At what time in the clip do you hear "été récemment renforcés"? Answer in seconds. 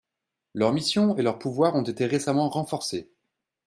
1.83-3.11